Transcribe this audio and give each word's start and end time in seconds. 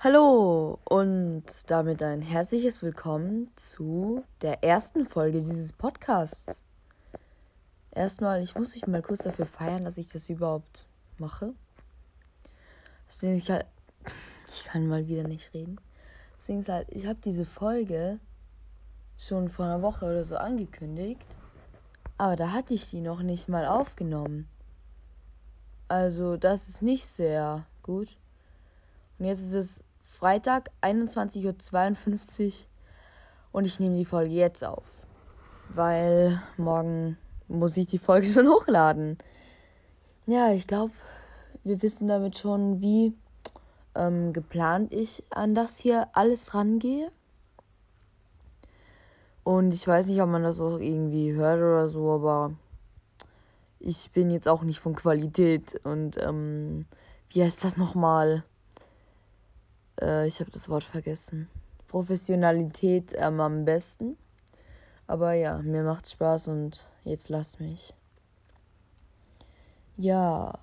Hallo 0.00 0.78
und 0.84 1.44
damit 1.68 2.02
ein 2.02 2.20
herzliches 2.20 2.82
Willkommen 2.82 3.50
zu 3.56 4.22
der 4.42 4.62
ersten 4.62 5.06
Folge 5.06 5.40
dieses 5.40 5.72
Podcasts. 5.72 6.62
Erstmal, 7.92 8.42
ich 8.42 8.54
muss 8.54 8.74
mich 8.74 8.86
mal 8.86 9.00
kurz 9.00 9.22
dafür 9.22 9.46
feiern, 9.46 9.86
dass 9.86 9.96
ich 9.96 10.08
das 10.08 10.28
überhaupt 10.28 10.86
mache. 11.16 11.54
Ich, 13.22 13.50
halt, 13.50 13.64
ich 14.48 14.64
kann 14.64 14.86
mal 14.86 15.08
wieder 15.08 15.26
nicht 15.26 15.54
reden. 15.54 15.80
Deswegen 16.36 16.60
ist 16.60 16.68
halt, 16.68 16.88
ich 16.90 17.06
habe 17.06 17.18
diese 17.24 17.46
Folge 17.46 18.20
schon 19.16 19.48
vor 19.48 19.64
einer 19.64 19.80
Woche 19.80 20.04
oder 20.04 20.26
so 20.26 20.36
angekündigt, 20.36 21.24
aber 22.18 22.36
da 22.36 22.52
hatte 22.52 22.74
ich 22.74 22.90
die 22.90 23.00
noch 23.00 23.22
nicht 23.22 23.48
mal 23.48 23.64
aufgenommen. 23.64 24.46
Also, 25.88 26.36
das 26.36 26.68
ist 26.68 26.82
nicht 26.82 27.06
sehr 27.06 27.64
gut. 27.82 28.18
Und 29.18 29.26
jetzt 29.26 29.40
ist 29.40 29.52
es 29.52 29.84
Freitag, 30.18 30.70
21.52 30.82 32.46
Uhr 32.46 32.52
und 33.52 33.66
ich 33.66 33.80
nehme 33.80 33.96
die 33.96 34.04
Folge 34.04 34.34
jetzt 34.34 34.64
auf. 34.64 34.84
Weil 35.70 36.40
morgen 36.56 37.16
muss 37.48 37.76
ich 37.76 37.86
die 37.86 37.98
Folge 37.98 38.26
schon 38.32 38.48
hochladen. 38.48 39.18
Ja, 40.26 40.52
ich 40.52 40.66
glaube, 40.66 40.92
wir 41.64 41.82
wissen 41.82 42.08
damit 42.08 42.38
schon, 42.38 42.80
wie 42.80 43.14
ähm, 43.94 44.32
geplant 44.32 44.92
ich 44.92 45.24
an 45.30 45.54
das 45.54 45.78
hier 45.78 46.08
alles 46.12 46.54
rangehe. 46.54 47.10
Und 49.44 49.72
ich 49.72 49.86
weiß 49.86 50.06
nicht, 50.06 50.20
ob 50.20 50.28
man 50.28 50.42
das 50.42 50.60
auch 50.60 50.78
irgendwie 50.78 51.32
hört 51.32 51.58
oder 51.58 51.88
so, 51.88 52.10
aber 52.10 52.52
ich 53.78 54.10
bin 54.10 54.30
jetzt 54.30 54.48
auch 54.48 54.62
nicht 54.62 54.80
von 54.80 54.96
Qualität. 54.96 55.80
Und 55.84 56.20
ähm, 56.20 56.86
wie 57.28 57.44
heißt 57.44 57.62
das 57.64 57.76
nochmal? 57.76 58.42
Äh, 60.00 60.26
ich 60.26 60.40
habe 60.40 60.50
das 60.50 60.68
Wort 60.68 60.84
vergessen. 60.84 61.48
Professionalität 61.88 63.14
ähm, 63.16 63.40
am 63.40 63.64
besten. 63.64 64.16
Aber 65.06 65.32
ja, 65.34 65.58
mir 65.58 65.82
macht 65.82 66.08
Spaß 66.08 66.48
und 66.48 66.84
jetzt 67.04 67.28
lasst 67.28 67.60
mich. 67.60 67.94
Ja, 69.96 70.58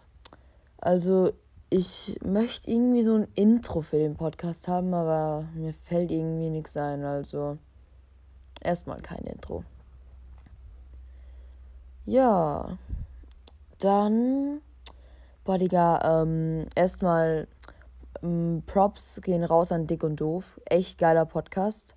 also 0.78 1.34
ich 1.70 2.20
möchte 2.24 2.70
irgendwie 2.70 3.04
so 3.04 3.16
ein 3.16 3.28
Intro 3.36 3.82
für 3.82 3.98
den 3.98 4.16
Podcast 4.16 4.68
haben, 4.68 4.94
aber 4.94 5.48
mir 5.56 5.74
fällt 5.74 6.12
irgendwie 6.12 6.50
nichts 6.50 6.78
ein. 6.78 7.04
Also 7.04 7.58
erstmal 8.62 9.02
kein 9.02 9.24
Intro. 9.24 9.64
Ja, 12.06 12.78
dann, 13.80 14.62
Digga, 15.48 16.22
ähm, 16.22 16.68
erstmal 16.76 17.48
ähm, 18.22 18.64
Props 18.66 19.22
gehen 19.22 19.44
raus 19.44 19.72
an 19.72 19.88
Dick 19.88 20.04
und 20.04 20.18
Doof. 20.18 20.60
Echt 20.66 20.98
geiler 20.98 21.26
Podcast. 21.26 21.96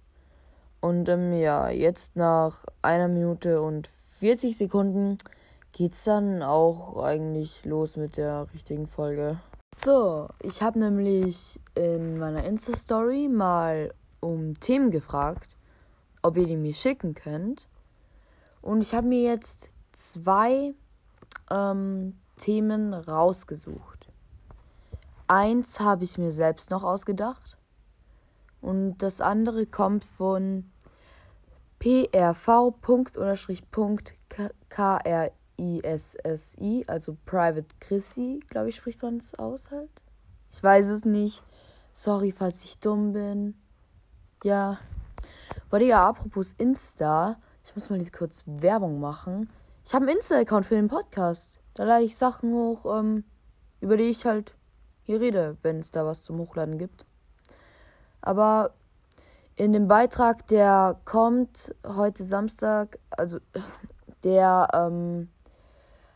Und 0.81 1.09
ähm, 1.09 1.33
ja, 1.33 1.69
jetzt 1.69 2.17
nach 2.17 2.64
einer 2.83 3.09
Minute 3.09 3.61
und 3.61 3.89
40 4.19 4.56
Sekunden 4.56 5.19
geht's 5.72 6.05
dann 6.05 6.42
auch 6.42 7.03
eigentlich 7.03 7.64
los 7.64 7.97
mit 7.97 8.17
der 8.17 8.47
richtigen 8.55 8.87
Folge. 8.87 9.39
So, 9.78 10.28
ich 10.42 10.62
habe 10.62 10.78
nämlich 10.78 11.61
in 11.75 12.19
meiner 12.19 12.44
Insta-Story 12.44 13.28
mal 13.28 13.92
um 14.20 14.59
Themen 14.59 14.91
gefragt, 14.91 15.56
ob 16.22 16.37
ihr 16.39 16.47
die 16.47 16.56
mir 16.56 16.72
schicken 16.72 17.14
könnt. 17.14 17.69
Und 18.62 18.81
ich 18.81 18.94
habe 18.94 19.06
mir 19.06 19.22
jetzt 19.22 19.70
zwei 19.92 20.75
ähm, 21.50 22.19
Themen 22.37 22.94
rausgesucht. 22.94 23.95
Eins 25.28 25.80
habe 25.80 26.05
ich 26.05 26.19
mir 26.19 26.32
selbst 26.32 26.70
noch 26.70 26.84
ausgedacht. 26.84 27.56
Und 28.60 28.98
das 28.98 29.20
andere 29.20 29.66
kommt 29.66 30.05
von 30.05 30.70
prv.krissi, 31.78 32.84
also 36.86 37.16
Private 37.26 37.66
Chrissy, 37.81 38.41
glaube 38.48 38.70
ich, 38.70 38.76
spricht 38.76 39.03
man 39.03 39.19
es 39.19 39.38
aus 39.38 39.70
halt. 39.70 39.91
Ich 40.50 40.62
weiß 40.62 40.86
es 40.86 41.04
nicht. 41.04 41.42
Sorry, 41.92 42.32
falls 42.32 42.65
ich 42.65 42.78
dumm 42.78 43.12
bin. 43.12 43.54
Ja. 44.42 44.78
Aber 45.69 45.81
ja, 45.82 46.09
apropos 46.09 46.54
Insta, 46.59 47.38
ich 47.65 47.75
muss 47.75 47.91
mal 47.91 48.04
kurz 48.10 48.44
Werbung 48.47 49.00
machen. 49.00 49.50
Ich 49.84 49.94
habe 49.94 50.06
einen 50.06 50.16
Insta-Account 50.16 50.66
für 50.66 50.75
den 50.75 50.88
Podcast. 50.88 51.60
Da 51.75 51.84
lade 51.84 52.04
ich 52.04 52.16
Sachen 52.16 52.53
hoch, 52.53 52.98
ähm, 52.98 53.22
über 53.81 53.97
die 53.97 54.04
ich 54.04 54.26
halt 54.26 54.56
hier 55.06 55.21
rede, 55.21 55.56
wenn 55.62 55.81
es 55.81 55.91
da 55.91 56.05
was 56.05 56.22
zum 56.22 56.39
Hochladen 56.39 56.78
gibt. 56.78 57.06
Aber 58.21 58.72
in 59.55 59.72
dem 59.72 59.89
Beitrag, 59.89 60.47
der 60.49 61.00
kommt 61.05 61.75
heute 61.87 62.25
Samstag, 62.25 62.99
also 63.11 63.39
der 64.25 64.69
ähm, 64.75 65.28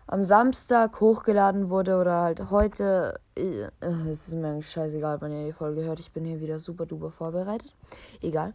am 0.06 0.24
Samstag 0.24 1.00
hochgeladen 1.00 1.70
wurde 1.70 1.96
oder 1.98 2.20
halt 2.22 2.50
heute, 2.50 3.20
äh, 3.36 3.68
es 4.10 4.26
ist 4.26 4.34
mir 4.34 4.48
eigentlich 4.48 4.68
scheißegal, 4.68 5.20
wann 5.20 5.32
ihr 5.32 5.46
die 5.46 5.52
Folge 5.52 5.84
hört, 5.84 6.00
ich 6.00 6.12
bin 6.12 6.24
hier 6.24 6.40
wieder 6.40 6.58
super 6.58 6.84
duper 6.84 7.12
vorbereitet. 7.12 7.72
Egal. 8.20 8.54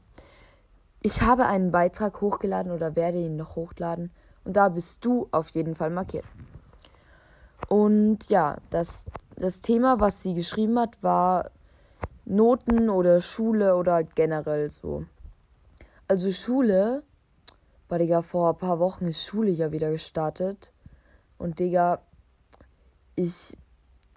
Ich 1.02 1.22
habe 1.22 1.46
einen 1.46 1.72
Beitrag 1.72 2.20
hochgeladen 2.20 2.74
oder 2.74 2.96
werde 2.96 3.20
ihn 3.20 3.38
noch 3.38 3.56
hochladen 3.56 4.12
und 4.44 4.58
da 4.58 4.68
bist 4.68 5.06
du 5.06 5.30
auf 5.32 5.50
jeden 5.50 5.76
Fall 5.76 5.92
markiert. 5.92 6.26
Und 7.70 8.30
ja, 8.30 8.58
das 8.70 9.04
das 9.36 9.60
Thema, 9.60 10.00
was 10.00 10.22
sie 10.22 10.34
geschrieben 10.34 10.80
hat, 10.80 11.02
war 11.02 11.52
Noten 12.26 12.90
oder 12.90 13.22
Schule 13.22 13.76
oder 13.76 13.94
halt 13.94 14.16
generell 14.16 14.70
so. 14.72 15.06
Also 16.08 16.32
Schule, 16.32 17.04
weil 17.90 18.00
Digga, 18.00 18.22
vor 18.22 18.52
ein 18.52 18.58
paar 18.58 18.80
Wochen 18.80 19.06
ist 19.06 19.24
Schule 19.24 19.52
ja 19.52 19.72
wieder 19.72 19.92
gestartet. 19.92 20.72
Und 21.38 21.60
Digga, 21.60 22.00
ich, 23.16 23.58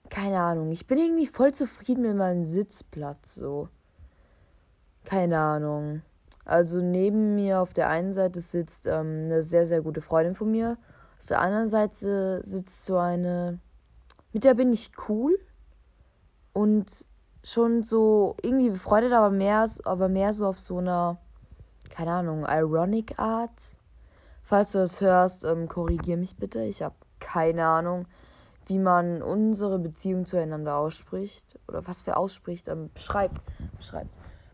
keine 0.09 0.41
Ahnung, 0.41 0.71
ich 0.71 0.87
bin 0.87 0.99
irgendwie 0.99 1.27
voll 1.27 1.53
zufrieden 1.53 2.03
mit 2.03 2.17
meinem 2.17 2.45
Sitzplatz 2.45 3.34
so. 3.34 3.69
Keine 5.05 5.39
Ahnung. 5.39 6.03
Also 6.45 6.81
neben 6.81 7.34
mir 7.34 7.61
auf 7.61 7.73
der 7.73 7.89
einen 7.89 8.12
Seite 8.15 8.41
sitzt 8.41 8.87
ähm, 8.87 9.25
eine 9.25 9.43
sehr, 9.43 9.67
sehr 9.67 9.83
gute 9.83 10.01
Freundin 10.01 10.34
von 10.34 10.51
mir. 10.51 10.78
Auf 11.21 11.27
der 11.27 11.41
anderen 11.41 11.69
Seite 11.69 12.41
sitzt 12.45 12.87
so 12.87 12.97
eine 12.97 13.59
mit 14.33 14.44
der 14.44 14.55
bin 14.55 14.72
ich 14.72 14.93
cool 15.09 15.39
und 16.53 17.06
schon 17.44 17.83
so 17.83 18.37
irgendwie 18.43 18.71
befreundet, 18.71 19.12
aber 19.12 19.31
mehr, 19.31 19.69
aber 19.84 20.09
mehr 20.09 20.34
so 20.34 20.47
auf 20.47 20.61
so 20.61 20.78
einer, 20.78 21.19
keine 21.91 22.12
Ahnung, 22.12 22.44
ironic 22.49 23.19
Art. 23.19 23.77
Falls 24.43 24.72
du 24.72 24.78
das 24.78 25.00
hörst, 25.00 25.44
ähm, 25.44 25.69
korrigier 25.69 26.16
mich 26.16 26.37
bitte. 26.37 26.62
Ich 26.65 26.83
habe 26.83 26.94
keine 27.21 27.66
Ahnung, 27.66 28.06
wie 28.66 28.78
man 28.78 29.22
unsere 29.22 29.78
Beziehung 29.78 30.27
zueinander 30.27 30.77
ausspricht 30.77 31.59
oder 31.69 31.87
was 31.87 32.03
für 32.03 32.16
ausspricht, 32.16 32.69
ähm, 32.69 32.91
beschreibt. 32.93 33.41
beschreibt. 33.77 34.10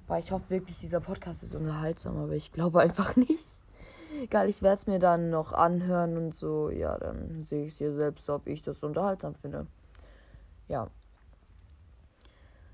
Weil 0.07 0.21
ich 0.21 0.33
hoffe 0.33 0.51
wirklich, 0.51 0.79
dieser 0.79 1.01
Podcast 1.01 1.43
ist 1.43 1.55
unterhaltsam, 1.55 2.17
aber 2.17 2.33
ich 2.33 2.53
glaube 2.53 2.81
einfach 2.81 3.17
nicht. 3.17 3.64
Egal, 4.23 4.49
ich 4.49 4.63
werde 4.63 4.77
es 4.77 4.87
mir 4.87 4.99
dann 4.99 5.31
noch 5.31 5.53
anhören 5.53 6.17
und 6.17 6.35
so. 6.35 6.71
Ja, 6.71 6.99
dann 6.99 7.43
sehe 7.43 7.67
ich 7.67 7.77
dir 7.79 7.93
selbst, 7.93 8.29
ob 8.31 8.47
ich 8.47 8.63
das 8.63 8.83
unterhaltsam 8.83 9.35
finde. 9.35 9.67
Ja. 10.69 10.89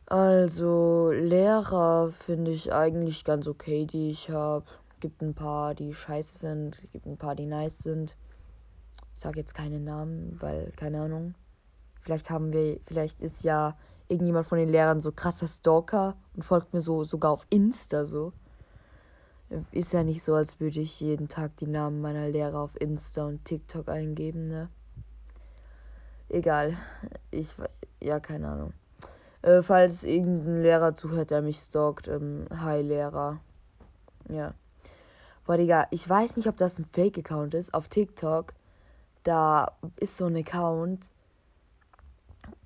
Also, 0.06 1.10
Lehrer 1.12 2.10
finde 2.10 2.50
ich 2.50 2.72
eigentlich 2.72 3.24
ganz 3.24 3.46
okay, 3.46 3.86
die 3.86 4.10
ich 4.10 4.30
habe. 4.30 4.64
Gibt 4.98 5.22
ein 5.22 5.34
paar, 5.34 5.74
die 5.74 5.94
scheiße 5.94 6.36
sind, 6.36 6.82
gibt 6.92 7.06
ein 7.06 7.16
paar, 7.16 7.34
die 7.34 7.46
nice 7.46 7.78
sind. 7.78 8.16
Ich 9.14 9.20
sage 9.20 9.38
jetzt 9.38 9.54
keine 9.54 9.80
Namen, 9.80 10.36
weil, 10.40 10.72
keine 10.76 11.00
Ahnung. 11.00 11.34
Vielleicht 12.02 12.28
haben 12.28 12.52
wir, 12.52 12.80
vielleicht 12.86 13.20
ist 13.20 13.44
ja 13.44 13.76
irgendjemand 14.08 14.46
von 14.46 14.58
den 14.58 14.68
Lehrern 14.68 15.00
so 15.00 15.12
krasser 15.12 15.46
Stalker 15.46 16.16
und 16.34 16.44
folgt 16.44 16.74
mir 16.74 16.80
so 16.80 17.04
sogar 17.04 17.30
auf 17.30 17.46
Insta 17.48 18.04
so. 18.04 18.32
Ist 19.72 19.92
ja 19.92 20.04
nicht 20.04 20.22
so, 20.22 20.34
als 20.34 20.60
würde 20.60 20.78
ich 20.78 21.00
jeden 21.00 21.26
Tag 21.26 21.56
die 21.56 21.66
Namen 21.66 22.00
meiner 22.00 22.28
Lehrer 22.28 22.60
auf 22.60 22.80
Insta 22.80 23.26
und 23.26 23.44
TikTok 23.44 23.88
eingeben, 23.88 24.46
ne? 24.48 24.68
Egal. 26.28 26.76
Ich, 27.32 27.56
ja, 28.00 28.20
keine 28.20 28.48
Ahnung. 28.48 28.72
Äh, 29.42 29.62
falls 29.62 30.04
irgendein 30.04 30.62
Lehrer 30.62 30.94
zuhört, 30.94 31.32
der 31.32 31.42
mich 31.42 31.58
stalkt, 31.58 32.06
ähm, 32.06 32.46
hi 32.56 32.80
Lehrer. 32.80 33.40
Ja. 34.28 34.54
Boah, 35.44 35.56
Digga, 35.56 35.88
ich 35.90 36.08
weiß 36.08 36.36
nicht, 36.36 36.48
ob 36.48 36.56
das 36.56 36.78
ein 36.78 36.84
Fake-Account 36.84 37.54
ist. 37.54 37.74
Auf 37.74 37.88
TikTok, 37.88 38.54
da 39.24 39.72
ist 39.96 40.16
so 40.16 40.26
ein 40.26 40.36
Account, 40.36 41.10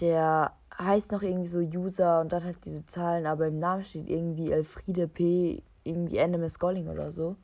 der 0.01 0.53
heißt 0.79 1.13
noch 1.13 1.23
irgendwie 1.23 1.47
so 1.47 1.61
User 1.61 2.21
und 2.21 2.31
dann 2.33 2.45
hat 2.45 2.57
diese 2.67 2.85
Zahlen, 2.85 3.25
aber 3.25 3.47
im 3.47 3.59
Namen 3.59 3.85
steht 3.85 4.11
irgendwie 4.11 4.53
Elfriede 4.53 5.09
P 5.09 5.63
irgendwie 5.85 6.19
NMS 6.19 6.59
Golling 6.59 6.89
oder 6.89 7.13
so. 7.13 7.37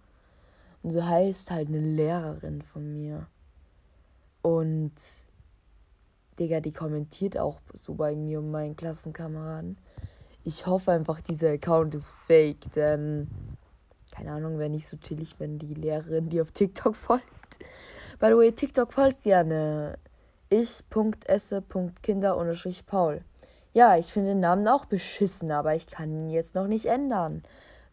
Und 0.82 0.90
so 0.90 1.04
heißt 1.04 1.50
halt 1.50 1.68
eine 1.68 1.80
Lehrerin 1.80 2.62
von 2.62 2.92
mir. 2.92 3.26
Und 4.42 4.92
Digga, 6.38 6.60
die 6.60 6.72
kommentiert 6.72 7.38
auch 7.38 7.60
so 7.74 7.94
bei 7.94 8.14
mir 8.14 8.38
und 8.38 8.50
meinen 8.50 8.76
Klassenkameraden. 8.76 9.76
Ich 10.42 10.66
hoffe 10.66 10.92
einfach, 10.92 11.20
dieser 11.20 11.50
Account 11.50 11.94
ist 11.94 12.12
fake, 12.26 12.72
denn 12.74 13.28
keine 14.10 14.32
Ahnung, 14.32 14.58
wäre 14.58 14.70
nicht 14.70 14.88
so 14.88 14.96
chillig, 14.96 15.38
wenn 15.38 15.58
die 15.58 15.74
Lehrerin, 15.74 16.28
die 16.28 16.40
auf 16.40 16.50
TikTok 16.52 16.96
folgt. 16.96 17.58
By 18.18 18.28
the 18.28 18.36
way, 18.36 18.50
TikTok 18.52 18.92
folgt 18.92 19.22
gerne. 19.22 19.98
Ich.esse.kinder-paul. 20.50 23.20
Ja, 23.72 23.96
ich 23.96 24.12
finde 24.12 24.30
den 24.30 24.40
Namen 24.40 24.66
auch 24.66 24.86
beschissen, 24.86 25.52
aber 25.52 25.76
ich 25.76 25.86
kann 25.86 26.10
ihn 26.10 26.30
jetzt 26.30 26.56
noch 26.56 26.66
nicht 26.66 26.86
ändern, 26.86 27.44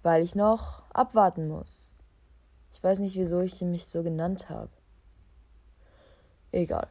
weil 0.04 0.24
ich 0.24 0.36
noch 0.36 0.84
abwarten 0.94 1.48
muss. 1.48 2.00
Ich 2.72 2.84
weiß 2.84 3.00
nicht, 3.00 3.16
wieso 3.16 3.42
ich 3.42 3.62
mich 3.62 3.86
so 3.88 4.04
genannt 4.04 4.50
habe. 4.50 4.70
Egal. 6.52 6.88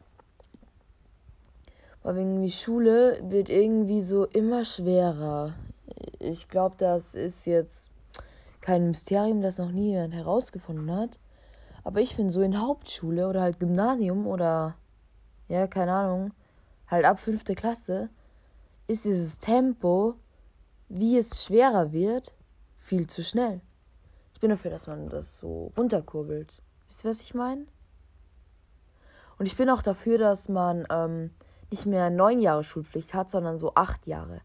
Aber 2.03 2.17
irgendwie 2.17 2.51
Schule 2.51 3.19
wird 3.21 3.49
irgendwie 3.49 4.01
so 4.01 4.25
immer 4.25 4.63
schwerer. 4.63 5.53
Ich 6.19 6.47
glaube, 6.47 6.75
das 6.77 7.15
ist 7.15 7.45
jetzt 7.45 7.89
kein 8.61 8.87
Mysterium, 8.87 9.41
das 9.41 9.57
noch 9.57 9.71
nie 9.71 9.91
jemand 9.91 10.13
herausgefunden 10.13 10.93
hat. 10.93 11.17
Aber 11.83 12.01
ich 12.01 12.15
finde 12.15 12.31
so 12.31 12.41
in 12.41 12.59
Hauptschule 12.59 13.27
oder 13.29 13.41
halt 13.41 13.59
Gymnasium 13.59 14.27
oder 14.27 14.75
ja, 15.47 15.67
keine 15.67 15.93
Ahnung, 15.93 16.33
halt 16.87 17.05
ab 17.05 17.19
fünfte 17.19 17.55
Klasse, 17.55 18.09
ist 18.87 19.05
dieses 19.05 19.39
Tempo, 19.39 20.15
wie 20.89 21.17
es 21.17 21.43
schwerer 21.43 21.91
wird, 21.91 22.33
viel 22.87 23.05
zu 23.05 23.21
schnell. 23.21 23.59
Ich 24.33 24.39
bin 24.39 24.49
dafür, 24.49 24.71
dass 24.71 24.87
man 24.87 25.09
das 25.09 25.37
so 25.37 25.73
runterkurbelt. 25.75 26.53
Wisst 26.87 27.03
ihr, 27.03 27.09
was 27.09 27.21
ich 27.21 27.33
meine? 27.33 27.65
Und 29.37 29.45
ich 29.45 29.57
bin 29.57 29.69
auch 29.69 29.81
dafür, 29.81 30.17
dass 30.17 30.47
man 30.47 30.87
ähm, 30.89 31.31
nicht 31.69 31.85
mehr 31.85 32.09
neun 32.09 32.39
Jahre 32.39 32.63
Schulpflicht 32.63 33.13
hat, 33.13 33.29
sondern 33.29 33.57
so 33.57 33.73
acht 33.75 34.07
Jahre. 34.07 34.39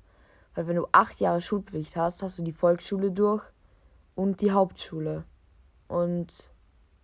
Weil 0.57 0.67
wenn 0.67 0.75
du 0.75 0.89
acht 0.91 1.21
Jahre 1.21 1.41
Schulpflicht 1.41 1.95
hast, 1.95 2.21
hast 2.23 2.37
du 2.37 2.43
die 2.43 2.53
Volksschule 2.53 3.13
durch 3.13 3.45
und 4.17 4.41
die 4.41 4.51
Hauptschule. 4.51 5.25
Und 5.87 6.45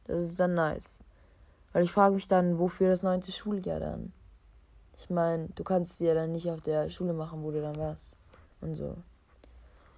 das 0.04 0.24
ist 0.24 0.40
dann 0.40 0.54
nice. 0.54 1.04
Weil 1.72 1.84
ich 1.84 1.92
frage 1.92 2.16
mich 2.16 2.26
dann, 2.26 2.58
wofür 2.58 2.88
das 2.88 3.04
neunte 3.04 3.30
Schuljahr 3.30 3.78
dann? 3.78 4.12
Ich 4.96 5.08
meine, 5.08 5.50
du 5.54 5.62
kannst 5.62 5.98
sie 5.98 6.06
ja 6.06 6.14
dann 6.14 6.32
nicht 6.32 6.50
auf 6.50 6.62
der 6.62 6.90
Schule 6.90 7.12
machen, 7.12 7.44
wo 7.44 7.52
du 7.52 7.62
dann 7.62 7.76
warst. 7.76 8.16
Und 8.60 8.74
so. 8.74 8.96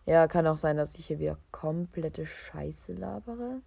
Ja, 0.07 0.27
kann 0.27 0.47
auch 0.47 0.57
sein, 0.57 0.77
dass 0.77 0.97
ich 0.97 1.07
hier 1.07 1.19
wieder 1.19 1.39
komplette 1.51 2.27
Scheiße 2.27 2.95
labere. 2.95 3.61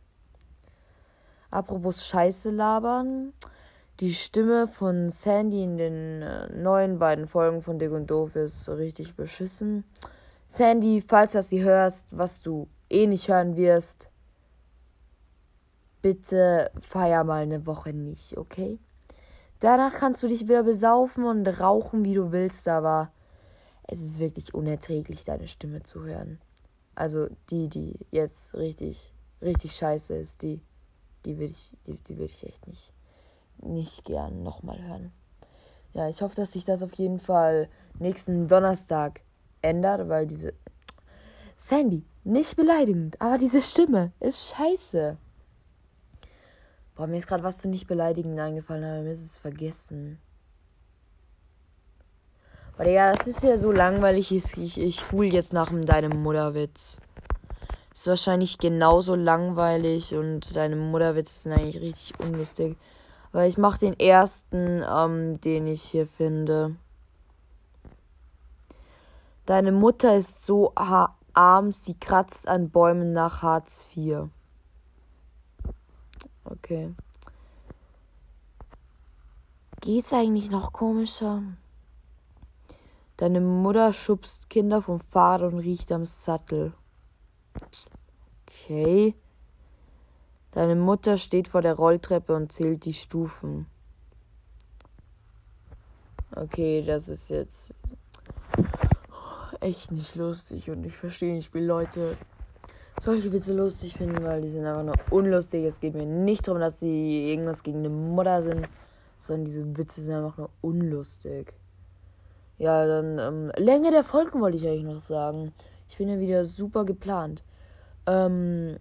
Apropos 1.52 2.06
Scheiße 2.06 2.50
labern. 2.50 3.34
Die 4.00 4.14
Stimme 4.16 4.68
von 4.68 5.12
Sandy 5.12 5.64
in 5.64 5.78
den 5.78 6.22
äh, 6.24 6.48
neuen 6.56 6.98
beiden 6.98 7.28
Folgen 7.28 7.62
von 7.62 7.78
Dick 7.78 7.92
und 7.92 8.08
Doof 8.08 8.36
ist 8.36 8.68
richtig 8.68 9.16
beschissen. 9.16 9.84
Sandy, 10.48 11.04
falls 11.08 11.34
du 11.34 11.38
das 11.38 11.50
sie 11.50 11.64
hörst, 11.64 12.08
was 12.10 12.42
du 12.42 12.68
eh 12.90 13.06
nicht 13.06 13.28
hören 13.28 13.56
wirst, 13.56 14.10
bitte 16.02 16.72
feier 16.82 17.24
mal 17.24 17.44
eine 17.44 17.66
Woche 17.68 17.94
nicht, 17.94 18.38
okay? 18.38 18.80
Danach 19.60 19.94
kannst 19.94 20.22
du 20.24 20.28
dich 20.28 20.48
wieder 20.48 20.64
besaufen 20.64 21.24
und 21.24 21.48
rauchen, 21.60 22.04
wie 22.04 22.16
du 22.16 22.32
willst, 22.32 22.68
aber 22.68 23.12
es 23.88 24.02
ist 24.02 24.20
wirklich 24.20 24.54
unerträglich, 24.54 25.24
deine 25.26 25.48
Stimme 25.48 25.84
zu 25.84 26.04
hören. 26.04 26.40
Also 26.96 27.28
die, 27.50 27.70
die 27.70 28.00
jetzt 28.12 28.54
richtig, 28.56 29.14
richtig 29.42 29.76
scheiße 29.76 30.16
ist, 30.16 30.42
die, 30.42 30.62
die 31.26 31.38
würde 31.38 31.52
ich, 31.52 31.78
die, 31.88 31.98
die 31.98 32.18
würde 32.18 32.32
ich 32.32 32.46
echt 32.46 32.68
nicht 32.68 32.94
nicht 33.66 34.06
gern 34.06 34.44
nochmal 34.44 34.82
hören. 34.82 35.12
Ja, 35.94 36.10
ich 36.10 36.22
hoffe, 36.22 36.36
dass 36.36 36.54
sich 36.54 36.66
das 36.66 36.82
auf 36.82 36.94
jeden 36.94 37.20
Fall 37.20 37.70
nächsten 38.00 38.48
Donnerstag 38.48 39.22
ändert, 39.62 40.10
weil 40.10 40.28
diese. 40.28 40.54
Sandy, 41.56 42.04
nicht 42.24 42.56
beleidigend, 42.56 43.22
aber 43.22 43.38
diese 43.38 43.62
Stimme 43.62 44.12
ist 44.20 44.50
scheiße. 44.50 45.18
Boah, 46.96 47.08
mir 47.08 47.18
ist 47.18 47.28
gerade 47.28 47.44
was 47.44 47.60
zu 47.60 47.68
nicht 47.68 47.88
beleidigend 47.88 48.40
eingefallen, 48.40 48.84
aber 48.84 49.02
mir 49.02 49.12
ist 49.12 49.24
es 49.24 49.38
vergessen. 49.38 50.20
Aber 52.78 52.90
ja, 52.90 53.14
das 53.14 53.28
ist 53.28 53.44
ja 53.44 53.58
so 53.58 53.72
langweilig. 53.72 54.32
Ich, 54.32 54.58
ich, 54.58 54.82
ich 54.82 55.00
spule 55.00 55.28
jetzt 55.28 55.54
nach 55.54 55.72
deinem 55.72 56.24
Mutterwitz. 56.24 56.98
Ist 57.94 58.08
wahrscheinlich 58.08 58.58
genauso 58.58 59.14
langweilig 59.14 60.16
und 60.16 60.56
deine 60.56 60.76
Mutterwitze 60.76 61.42
sind 61.42 61.52
eigentlich 61.52 61.80
richtig 61.80 62.20
unlustig. 62.20 62.78
Weil 63.32 63.50
ich 63.50 63.58
mache 63.58 63.80
den 63.80 64.00
ersten, 64.00 64.84
ähm, 64.84 65.40
den 65.42 65.68
ich 65.68 65.84
hier 65.84 66.08
finde. 66.08 66.76
Deine 69.46 69.72
Mutter 69.72 70.16
ist 70.16 70.44
so 70.44 70.74
arm, 70.76 71.72
sie 71.72 71.96
kratzt 72.00 72.48
an 72.48 72.70
Bäumen 72.70 73.14
nach 73.14 73.42
Hartz 73.42 73.88
IV. 73.96 74.30
Okay. 76.46 76.94
Geht's 79.82 80.14
eigentlich 80.14 80.50
noch 80.50 80.72
komischer? 80.72 81.44
Deine 83.24 83.40
Mutter 83.40 83.94
schubst 83.94 84.50
Kinder 84.50 84.82
vom 84.82 85.00
Fahrrad 85.00 85.54
und 85.54 85.60
riecht 85.60 85.94
am 85.94 86.04
Sattel. 86.04 86.74
Okay. 88.46 89.16
Deine 90.52 90.76
Mutter 90.76 91.16
steht 91.16 91.48
vor 91.48 91.62
der 91.62 91.76
Rolltreppe 91.76 92.36
und 92.36 92.52
zählt 92.52 92.84
die 92.84 92.94
Stufen. 92.94 93.66
Okay, 96.36 96.84
das 96.86 97.08
ist 97.08 97.30
jetzt 97.30 97.74
echt 99.62 99.94
nicht 99.94 100.16
lustig 100.18 100.70
und 100.70 100.84
ich 100.84 100.98
verstehe 100.98 101.34
nicht, 101.34 101.54
wie 101.54 101.62
Leute 101.62 102.18
solche 103.00 103.32
Witze 103.32 103.54
lustig 103.54 103.94
finden, 103.94 104.22
weil 104.26 104.42
die 104.42 104.50
sind 104.50 104.66
einfach 104.66 104.84
nur 104.84 104.96
unlustig. 105.18 105.64
Es 105.64 105.80
geht 105.80 105.94
mir 105.94 106.06
nicht 106.06 106.46
darum, 106.46 106.60
dass 106.60 106.82
sie 106.82 107.32
irgendwas 107.32 107.64
gegen 107.64 107.80
eine 107.80 107.90
Mutter 107.90 108.44
sind, 108.44 108.68
sondern 109.18 109.46
diese 109.46 109.78
Witze 109.78 110.02
sind 110.02 110.14
einfach 110.14 110.36
nur 110.36 110.50
unlustig. 110.60 111.54
Ja, 112.58 112.86
dann 112.86 113.20
ähm, 113.20 113.52
Länge 113.58 113.92
der 113.92 114.04
Folgen 114.04 114.40
wollte 114.42 114.58
ich 114.58 114.66
euch 114.66 114.84
noch 114.84 115.00
sagen. 115.00 115.54
Ich 115.90 115.98
bin 115.98 116.10
ja 116.10 116.20
wieder 116.20 116.46
super 116.46 116.86
geplant. 116.86 117.44
Ähm, 118.06 118.78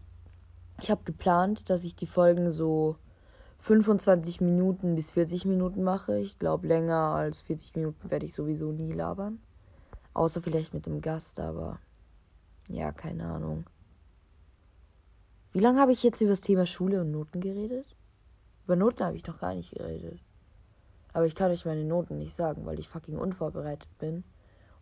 ich 0.80 0.90
habe 0.90 1.04
geplant, 1.04 1.70
dass 1.70 1.84
ich 1.84 1.96
die 1.96 2.06
Folgen 2.06 2.50
so 2.50 2.96
25 3.60 4.40
Minuten 4.40 4.96
bis 4.96 5.12
40 5.12 5.44
Minuten 5.44 5.82
mache. 5.84 6.18
Ich 6.18 6.38
glaube, 6.38 6.66
länger 6.66 6.96
als 6.96 7.40
40 7.42 7.76
Minuten 7.76 8.10
werde 8.10 8.26
ich 8.26 8.34
sowieso 8.34 8.72
nie 8.72 8.92
labern. 8.92 9.40
Außer 10.14 10.42
vielleicht 10.42 10.74
mit 10.74 10.86
dem 10.86 11.00
Gast, 11.00 11.40
aber 11.40 11.78
ja, 12.68 12.92
keine 12.92 13.24
Ahnung. 13.26 13.64
Wie 15.52 15.60
lange 15.60 15.80
habe 15.80 15.92
ich 15.92 16.02
jetzt 16.02 16.20
über 16.20 16.30
das 16.30 16.40
Thema 16.40 16.66
Schule 16.66 17.02
und 17.02 17.10
Noten 17.10 17.40
geredet? 17.40 17.86
Über 18.64 18.76
Noten 18.76 19.04
habe 19.04 19.16
ich 19.16 19.26
noch 19.26 19.38
gar 19.38 19.54
nicht 19.54 19.74
geredet. 19.74 20.18
Aber 21.12 21.26
ich 21.26 21.34
kann 21.34 21.50
euch 21.50 21.64
meine 21.64 21.84
Noten 21.84 22.18
nicht 22.18 22.34
sagen, 22.34 22.64
weil 22.64 22.78
ich 22.78 22.88
fucking 22.88 23.18
unvorbereitet 23.18 23.88
bin 23.98 24.24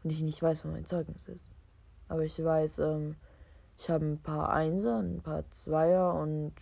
und 0.02 0.10
ich 0.10 0.22
nicht 0.22 0.42
weiß, 0.42 0.64
wo 0.64 0.68
mein 0.68 0.86
Zeugnis 0.86 1.26
ist. 1.28 1.50
Aber 2.08 2.24
ich 2.24 2.42
weiß, 2.42 2.78
ähm, 2.78 3.16
ich 3.78 3.88
habe 3.90 4.04
ein 4.04 4.18
paar 4.18 4.52
Einser, 4.52 5.00
ein 5.00 5.20
paar 5.22 5.48
Zweier 5.50 6.14
und 6.14 6.52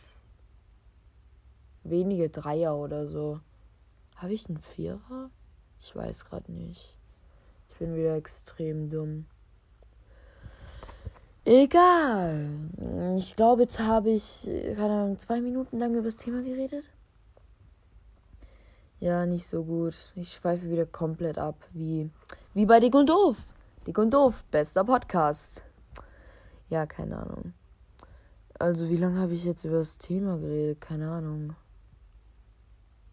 wenige 1.83 2.29
Dreier 2.29 2.77
oder 2.77 3.07
so. 3.07 3.41
Habe 4.17 4.33
ich 4.33 4.49
einen 4.49 4.59
Vierer? 4.59 5.31
Ich 5.81 5.95
weiß 5.95 6.25
gerade 6.25 6.53
nicht. 6.53 6.97
Ich 7.71 7.79
bin 7.79 7.95
wieder 7.95 8.17
extrem 8.17 8.91
dumm. 8.91 9.27
Egal. 11.45 12.47
Ich 13.17 13.35
glaube, 13.37 13.63
jetzt 13.63 13.81
habe 13.81 14.11
ich, 14.11 14.49
keine 14.77 14.93
Ahnung, 14.93 15.19
zwei 15.19 15.41
Minuten 15.41 15.79
lang 15.79 15.95
über 15.95 16.05
das 16.05 16.19
Thema 16.19 16.43
geredet. 16.43 16.91
Ja, 19.01 19.27
nicht 19.27 19.47
so 19.47 19.63
gut. 19.63 19.95
Ich 20.17 20.33
schweife 20.33 20.69
wieder 20.69 20.85
komplett 20.85 21.39
ab. 21.39 21.57
Wie, 21.73 22.11
wie 22.55 22.67
bei 22.67 22.81
Dick 22.81 22.95
und 22.95 23.09
Doof. 23.09 23.37
Dick 23.87 23.97
und 23.97 24.13
Doof, 24.13 24.43
bester 24.51 24.85
Podcast. 24.85 25.63
Ja, 26.69 26.85
keine 26.85 27.19
Ahnung. 27.19 27.53
Also, 28.59 28.89
wie 28.89 28.97
lange 28.97 29.21
habe 29.21 29.35
ich 29.35 29.45
jetzt 29.45 29.65
über 29.65 29.79
das 29.79 29.99
Thema 29.99 30.37
geredet? 30.37 30.81
Keine 30.81 31.11
Ahnung. 31.11 31.55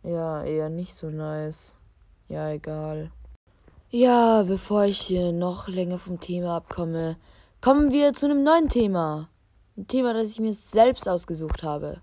Ja, 0.01 0.43
eher 0.43 0.69
nicht 0.69 0.95
so 0.95 1.11
nice. 1.11 1.75
Ja, 2.29 2.49
egal. 2.49 3.11
Ja, 3.91 4.41
bevor 4.41 4.85
ich 4.85 4.99
hier 4.99 5.31
noch 5.31 5.67
länger 5.67 5.99
vom 5.99 6.19
Thema 6.19 6.57
abkomme, 6.57 7.15
kommen 7.61 7.91
wir 7.91 8.13
zu 8.13 8.25
einem 8.25 8.43
neuen 8.43 8.69
Thema. 8.69 9.29
Ein 9.77 9.87
Thema, 9.87 10.13
das 10.13 10.31
ich 10.31 10.39
mir 10.39 10.53
selbst 10.53 11.07
ausgesucht 11.07 11.61
habe. 11.61 12.01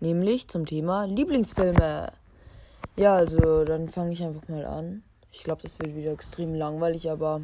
Nämlich 0.00 0.48
zum 0.48 0.64
Thema 0.64 1.04
Lieblingsfilme. 1.04 2.10
Ja, 2.96 3.14
also, 3.14 3.64
dann 3.64 3.88
fange 3.88 4.12
ich 4.12 4.22
einfach 4.22 4.48
mal 4.48 4.64
an. 4.64 5.02
Ich 5.30 5.44
glaube, 5.44 5.62
das 5.62 5.78
wird 5.78 5.94
wieder 5.94 6.12
extrem 6.12 6.54
langweilig, 6.54 7.10
aber 7.10 7.42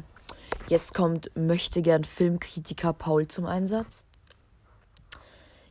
Jetzt 0.67 0.95
kommt 0.95 1.29
möchte 1.35 1.83
gern 1.83 2.03
Filmkritiker 2.03 2.93
Paul 2.93 3.27
zum 3.27 3.45
Einsatz. 3.45 4.01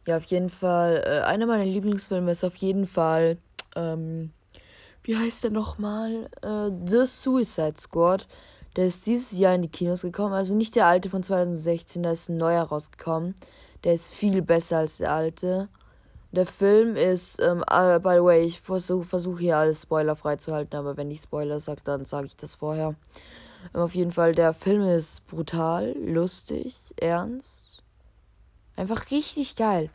Ja, 0.06 0.16
auf 0.18 0.24
jeden 0.26 0.50
Fall. 0.50 1.02
Äh, 1.04 1.20
einer 1.24 1.46
meiner 1.46 1.64
Lieblingsfilme 1.64 2.30
ist 2.30 2.44
auf 2.44 2.54
jeden 2.56 2.86
Fall. 2.86 3.38
Ähm, 3.74 4.30
wie 5.02 5.16
heißt 5.16 5.42
der 5.42 5.50
nochmal? 5.50 6.30
Äh, 6.42 6.70
The 6.86 7.06
Suicide 7.06 7.74
Squad. 7.78 8.28
Der 8.76 8.86
ist 8.86 9.06
dieses 9.06 9.32
Jahr 9.32 9.56
in 9.56 9.62
die 9.62 9.68
Kinos 9.68 10.02
gekommen. 10.02 10.34
Also 10.34 10.54
nicht 10.54 10.76
der 10.76 10.86
alte 10.86 11.10
von 11.10 11.24
2016, 11.24 12.04
da 12.04 12.12
ist 12.12 12.28
ein 12.28 12.36
neuer 12.36 12.62
rausgekommen. 12.62 13.34
Der 13.82 13.94
ist 13.94 14.12
viel 14.12 14.42
besser 14.42 14.78
als 14.78 14.98
der 14.98 15.12
alte. 15.12 15.68
Der 16.34 16.46
Film 16.46 16.96
ist, 16.96 17.40
ähm, 17.40 17.62
uh, 17.70 18.00
by 18.00 18.14
the 18.16 18.24
way, 18.24 18.44
ich 18.44 18.60
versuche 18.60 19.04
versuch 19.04 19.38
hier 19.38 19.56
alles 19.56 19.82
spoilerfrei 19.82 20.34
zu 20.34 20.52
halten, 20.52 20.74
aber 20.74 20.96
wenn 20.96 21.08
ich 21.12 21.20
Spoiler 21.20 21.60
sage, 21.60 21.82
dann 21.84 22.06
sage 22.06 22.26
ich 22.26 22.36
das 22.36 22.56
vorher. 22.56 22.96
Ähm, 23.72 23.82
auf 23.82 23.94
jeden 23.94 24.10
Fall, 24.10 24.32
der 24.32 24.52
Film 24.52 24.82
ist 24.82 25.24
brutal, 25.28 25.94
lustig, 25.96 26.76
ernst. 26.96 27.84
Einfach 28.74 29.12
richtig 29.12 29.54
geil. 29.54 29.90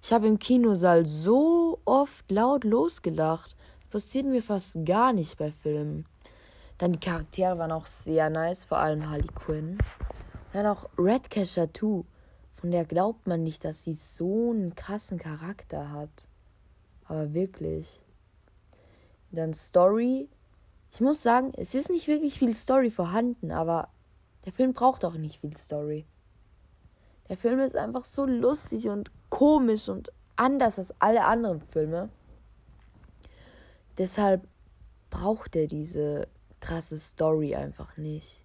Ich 0.00 0.14
habe 0.14 0.28
im 0.28 0.38
Kinosaal 0.38 1.04
so 1.04 1.78
oft 1.84 2.30
laut 2.30 2.64
losgelacht. 2.64 3.54
Das 3.90 4.02
passiert 4.02 4.24
mir 4.24 4.42
fast 4.42 4.78
gar 4.86 5.12
nicht 5.12 5.36
bei 5.36 5.52
Filmen. 5.52 6.06
Dann 6.78 6.92
die 6.92 7.00
Charaktere 7.00 7.58
waren 7.58 7.70
auch 7.70 7.84
sehr 7.84 8.30
nice, 8.30 8.64
vor 8.64 8.78
allem 8.78 9.10
Harley 9.10 9.28
Quinn. 9.34 9.72
Und 9.72 10.54
dann 10.54 10.64
auch 10.64 10.88
Redcatcher 10.96 11.68
2. 11.70 12.04
Von 12.62 12.70
der 12.70 12.84
glaubt 12.84 13.26
man 13.26 13.42
nicht, 13.42 13.64
dass 13.64 13.82
sie 13.82 13.94
so 13.94 14.52
einen 14.52 14.76
krassen 14.76 15.18
Charakter 15.18 15.90
hat. 15.90 16.28
Aber 17.06 17.34
wirklich. 17.34 18.00
Dann 19.32 19.52
Story. 19.52 20.28
Ich 20.92 21.00
muss 21.00 21.24
sagen, 21.24 21.52
es 21.56 21.74
ist 21.74 21.90
nicht 21.90 22.06
wirklich 22.06 22.38
viel 22.38 22.54
Story 22.54 22.92
vorhanden, 22.92 23.50
aber 23.50 23.88
der 24.44 24.52
Film 24.52 24.74
braucht 24.74 25.04
auch 25.04 25.14
nicht 25.14 25.40
viel 25.40 25.56
Story. 25.56 26.06
Der 27.28 27.36
Film 27.36 27.58
ist 27.58 27.74
einfach 27.74 28.04
so 28.04 28.26
lustig 28.26 28.88
und 28.88 29.10
komisch 29.28 29.88
und 29.88 30.12
anders 30.36 30.78
als 30.78 30.94
alle 31.00 31.24
anderen 31.24 31.62
Filme. 31.62 32.10
Deshalb 33.98 34.46
braucht 35.10 35.56
er 35.56 35.66
diese 35.66 36.28
krasse 36.60 37.00
Story 37.00 37.56
einfach 37.56 37.96
nicht. 37.96 38.40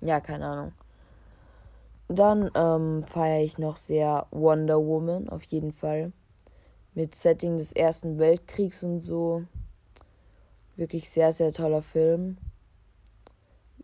Ja, 0.00 0.18
keine 0.18 0.46
Ahnung. 0.46 0.72
Dann 2.14 2.50
ähm, 2.54 3.04
feiere 3.04 3.42
ich 3.42 3.58
noch 3.58 3.76
sehr 3.76 4.26
Wonder 4.30 4.84
Woman, 4.84 5.28
auf 5.28 5.42
jeden 5.44 5.72
Fall. 5.72 6.12
Mit 6.94 7.14
Setting 7.14 7.58
des 7.58 7.72
Ersten 7.72 8.18
Weltkriegs 8.18 8.82
und 8.82 9.00
so. 9.00 9.44
Wirklich 10.76 11.10
sehr, 11.10 11.32
sehr 11.32 11.52
toller 11.52 11.82
Film. 11.82 12.38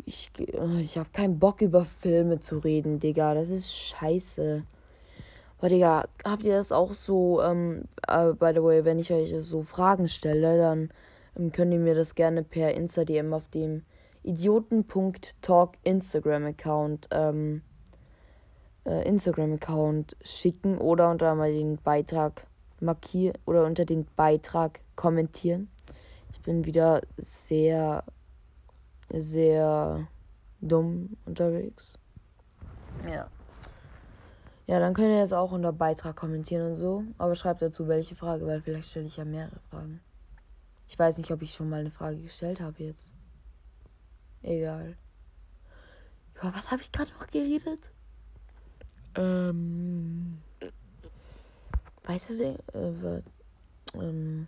Ich, 0.04 0.30
ich 0.80 0.98
habe 0.98 1.08
keinen 1.12 1.38
Bock 1.38 1.60
über 1.60 1.84
Filme 1.84 2.40
zu 2.40 2.58
reden, 2.58 3.00
Digga. 3.00 3.34
Das 3.34 3.50
ist 3.50 3.72
scheiße. 3.72 4.62
Aber 5.58 5.68
Digga, 5.68 6.04
habt 6.24 6.44
ihr 6.44 6.56
das 6.56 6.72
auch 6.72 6.94
so, 6.94 7.42
ähm, 7.42 7.84
uh, 8.10 8.32
by 8.34 8.52
the 8.54 8.62
way, 8.62 8.84
wenn 8.84 8.98
ich 8.98 9.12
euch 9.12 9.34
so 9.40 9.62
Fragen 9.62 10.08
stelle, 10.08 10.56
dann 10.56 10.90
ähm, 11.36 11.52
könnt 11.52 11.72
ihr 11.72 11.80
mir 11.80 11.94
das 11.94 12.14
gerne 12.14 12.42
per 12.42 12.74
Insta-DM 12.74 13.32
auf 13.32 13.48
dem 13.48 13.82
idioten.talk 14.22 15.72
Instagram-Account 15.84 17.08
ähm, 17.10 17.62
äh, 18.88 19.06
Instagram-Account 19.06 20.16
schicken 20.22 20.78
oder 20.78 21.10
unter 21.10 21.34
mal 21.34 21.52
den 21.52 21.76
Beitrag 21.76 22.46
markieren 22.80 23.36
oder 23.44 23.64
unter 23.64 23.84
den 23.84 24.06
Beitrag 24.16 24.80
kommentieren. 24.96 25.68
Ich 26.32 26.40
bin 26.40 26.64
wieder 26.64 27.02
sehr, 27.18 28.02
sehr 29.10 30.08
dumm 30.60 31.16
unterwegs. 31.26 31.98
Ja. 33.06 33.28
Ja, 34.66 34.80
dann 34.80 34.94
könnt 34.94 35.08
ihr 35.08 35.18
jetzt 35.18 35.32
auch 35.32 35.52
unter 35.52 35.72
Beitrag 35.72 36.16
kommentieren 36.16 36.68
und 36.68 36.74
so. 36.74 37.04
Aber 37.16 37.34
schreibt 37.34 37.62
dazu 37.62 37.88
welche 37.88 38.14
Frage, 38.14 38.46
weil 38.46 38.60
vielleicht 38.60 38.90
stelle 38.90 39.06
ich 39.06 39.16
ja 39.16 39.24
mehrere 39.24 39.60
Fragen. 39.70 40.00
Ich 40.88 40.98
weiß 40.98 41.18
nicht, 41.18 41.30
ob 41.30 41.42
ich 41.42 41.52
schon 41.52 41.68
mal 41.68 41.80
eine 41.80 41.90
Frage 41.90 42.18
gestellt 42.18 42.60
habe 42.60 42.82
jetzt. 42.82 43.12
Egal. 44.42 44.96
Über 46.34 46.54
was 46.54 46.70
habe 46.70 46.82
ich 46.82 46.92
gerade 46.92 47.10
noch 47.12 47.26
geredet? 47.26 47.90
Ähm. 49.18 50.38
Weißt 52.04 52.30
du, 52.30 52.42
äh, 52.42 53.22
ähm, 53.94 54.46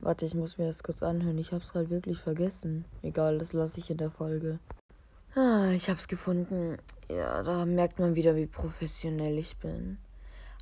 warte, 0.00 0.26
ich 0.26 0.34
muss 0.34 0.58
mir 0.58 0.68
das 0.68 0.82
kurz 0.82 1.02
anhören. 1.02 1.38
Ich 1.38 1.52
hab's 1.52 1.72
gerade 1.72 1.90
wirklich 1.90 2.20
vergessen. 2.20 2.84
Egal, 3.02 3.38
das 3.38 3.52
lasse 3.52 3.80
ich 3.80 3.90
in 3.90 3.96
der 3.96 4.10
Folge. 4.10 4.60
Ah, 5.34 5.70
ich 5.72 5.90
hab's 5.90 6.06
gefunden. 6.06 6.76
Ja, 7.08 7.42
da 7.42 7.64
merkt 7.64 7.98
man 7.98 8.14
wieder, 8.14 8.36
wie 8.36 8.46
professionell 8.46 9.38
ich 9.38 9.56
bin. 9.56 9.98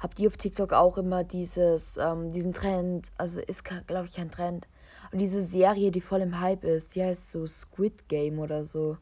Habt 0.01 0.19
ihr 0.19 0.29
auf 0.29 0.39
TikTok 0.39 0.73
auch 0.73 0.97
immer 0.97 1.23
dieses, 1.23 1.99
ähm, 1.99 2.33
diesen 2.33 2.55
Trend? 2.55 3.13
Also 3.19 3.41
ist, 3.41 3.65
glaube 3.65 4.07
ich, 4.07 4.15
kein 4.15 4.31
Trend. 4.31 4.67
Aber 5.09 5.19
diese 5.19 5.43
Serie, 5.43 5.91
die 5.91 6.01
voll 6.01 6.23
im 6.23 6.41
Hype 6.41 6.65
ist, 6.65 6.95
die 6.95 7.03
heißt 7.03 7.31
so 7.31 7.47
Squid 7.47 8.09
Game 8.09 8.39
oder 8.39 8.65
so. 8.65 8.97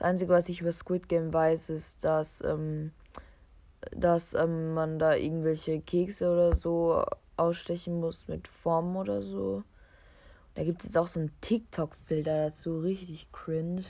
Das 0.00 0.08
Einzige, 0.08 0.32
was 0.32 0.48
ich 0.48 0.62
über 0.62 0.72
Squid 0.72 1.10
Game 1.10 1.30
weiß, 1.30 1.68
ist, 1.68 2.02
dass, 2.04 2.42
ähm, 2.42 2.92
dass 3.90 4.32
ähm, 4.32 4.72
man 4.72 4.98
da 4.98 5.14
irgendwelche 5.14 5.82
Kekse 5.82 6.32
oder 6.32 6.56
so 6.56 7.04
ausstechen 7.36 8.00
muss 8.00 8.26
mit 8.26 8.48
Formen 8.48 8.96
oder 8.96 9.20
so. 9.20 9.62
Da 10.54 10.64
gibt 10.64 10.80
es 10.80 10.86
jetzt 10.86 10.96
auch 10.96 11.06
so 11.06 11.20
einen 11.20 11.38
TikTok-Filter 11.42 12.46
dazu, 12.46 12.78
richtig 12.78 13.30
cringe. 13.30 13.82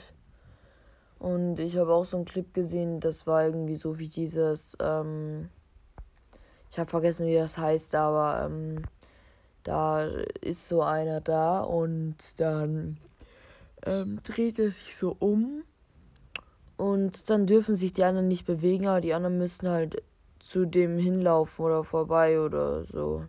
Und 1.17 1.59
ich 1.59 1.77
habe 1.77 1.93
auch 1.93 2.03
so 2.03 2.17
einen 2.17 2.25
Clip 2.25 2.53
gesehen, 2.53 2.99
das 2.99 3.25
war 3.25 3.45
irgendwie 3.45 3.77
so 3.77 3.97
wie 3.97 4.09
dieses, 4.09 4.75
ähm, 4.81 5.47
ich 6.69 6.77
habe 6.77 6.89
vergessen, 6.89 7.25
wie 7.25 7.35
das 7.35 7.57
heißt, 7.57 7.95
aber 7.95 8.47
ähm, 8.47 8.83
da 9.63 10.03
ist 10.41 10.67
so 10.67 10.81
einer 10.81 11.21
da 11.21 11.61
und 11.61 12.17
dann 12.41 12.97
ähm, 13.85 14.21
dreht 14.23 14.59
er 14.59 14.71
sich 14.71 14.97
so 14.97 15.15
um 15.17 15.63
und 16.81 17.29
dann 17.29 17.45
dürfen 17.45 17.75
sich 17.75 17.93
die 17.93 18.03
anderen 18.03 18.27
nicht 18.27 18.47
bewegen, 18.47 18.87
aber 18.87 19.01
die 19.01 19.13
anderen 19.13 19.37
müssen 19.37 19.69
halt 19.69 20.01
zu 20.39 20.65
dem 20.65 20.97
hinlaufen 20.97 21.63
oder 21.63 21.83
vorbei 21.83 22.39
oder 22.39 22.85
so. 22.85 23.25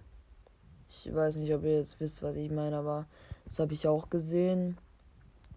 Ich 0.88 1.14
weiß 1.14 1.36
nicht, 1.36 1.52
ob 1.52 1.62
ihr 1.64 1.76
jetzt 1.76 2.00
wisst, 2.00 2.22
was 2.22 2.34
ich 2.34 2.50
meine, 2.50 2.78
aber 2.78 3.04
das 3.44 3.58
habe 3.58 3.74
ich 3.74 3.86
auch 3.86 4.08
gesehen. 4.08 4.78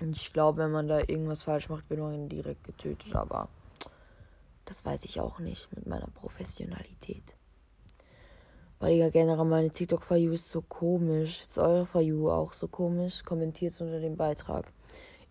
Und 0.02 0.18
ich 0.18 0.34
glaube, 0.34 0.58
wenn 0.58 0.72
man 0.72 0.90
da 0.90 1.00
irgendwas 1.00 1.44
falsch 1.44 1.70
macht, 1.70 1.90
wird 1.90 2.02
man 2.02 2.28
direkt 2.28 2.66
getötet, 2.66 3.16
aber 3.16 3.48
das 4.66 4.84
weiß 4.84 5.06
ich 5.06 5.22
auch 5.22 5.40
nicht 5.40 5.74
mit 5.74 5.88
meiner 5.88 6.10
Professionalität. 6.16 7.24
Weil 8.80 8.98
ja 8.98 9.10
generell 9.10 9.46
meine 9.46 9.70
TikTok 9.70 10.04
for 10.04 10.18
You 10.18 10.34
ist 10.34 10.50
so 10.50 10.62
komisch. 10.62 11.44
Ist 11.44 11.58
eure 11.58 11.86
for 11.86 12.02
You 12.02 12.30
auch 12.30 12.52
so 12.52 12.68
komisch? 12.68 13.24
Kommentiert 13.24 13.80
unter 13.80 14.02
dem 14.02 14.18
Beitrag. 14.18 14.66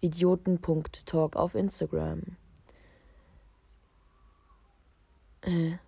Idioten.talk 0.01 1.37
auf 1.37 1.55
Instagram. 1.55 2.23
Äh. 5.45 5.79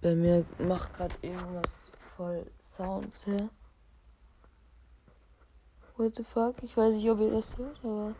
Bei 0.00 0.14
mir 0.14 0.44
macht 0.58 0.94
gerade 0.96 1.14
irgendwas 1.22 1.90
voll 2.16 2.46
Sounds 2.62 3.26
her. 3.26 3.50
What 5.96 6.16
the 6.16 6.24
fuck? 6.24 6.62
Ich 6.62 6.76
weiß 6.76 6.94
nicht, 6.94 7.10
ob 7.10 7.20
ihr 7.20 7.30
das 7.30 7.56
hört, 7.58 7.78
aber 7.84 8.14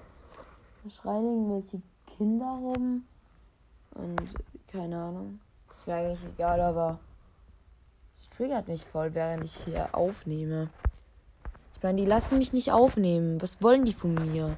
da 0.84 0.90
schreien 0.90 1.26
irgendwelche 1.26 1.82
Kinder 2.06 2.46
rum. 2.46 3.04
Und 3.94 4.34
keine 4.68 4.96
Ahnung. 4.96 5.40
Ist 5.70 5.86
mir 5.86 5.94
eigentlich 5.94 6.24
egal, 6.24 6.60
aber 6.60 6.98
es 8.12 8.28
triggert 8.28 8.68
mich 8.68 8.84
voll, 8.84 9.14
während 9.14 9.44
ich 9.44 9.64
hier 9.64 9.94
aufnehme. 9.94 10.68
Ich 11.74 11.82
meine, 11.82 12.00
die 12.00 12.06
lassen 12.06 12.38
mich 12.38 12.52
nicht 12.52 12.70
aufnehmen. 12.70 13.40
Was 13.40 13.62
wollen 13.62 13.84
die 13.84 13.94
von 13.94 14.14
mir? 14.14 14.56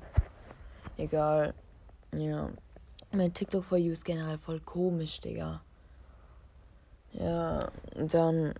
Egal. 0.96 1.54
Ja. 2.12 2.50
Mein 3.16 3.32
TikTok 3.32 3.64
for 3.64 3.78
You 3.78 3.92
ist 3.92 4.04
generell 4.04 4.38
voll 4.38 4.58
komisch, 4.58 5.20
Digga. 5.20 5.60
Ja, 7.12 7.70
dann. 7.94 8.54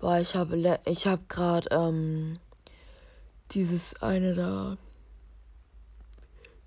Boah, 0.00 0.18
ich 0.18 0.34
habe 0.34 0.80
ich 0.86 1.06
habe 1.06 1.22
gerade 1.28 1.68
ähm, 1.70 2.40
dieses 3.52 3.94
eine 4.02 4.34
da. 4.34 4.76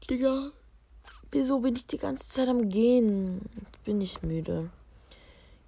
Digga. 0.10 0.52
Wieso 1.32 1.60
bin 1.60 1.76
ich 1.76 1.88
die 1.88 1.98
ganze 1.98 2.30
Zeit 2.30 2.48
am 2.48 2.70
Gehen? 2.70 3.42
Ich 3.74 3.80
bin 3.80 3.98
nicht 3.98 4.24
müde. 4.24 4.70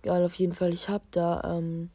Egal, 0.04 0.24
auf 0.24 0.36
jeden 0.36 0.54
Fall. 0.54 0.72
Ich 0.72 0.88
habe 0.88 1.04
da 1.12 1.42
ähm, 1.58 1.90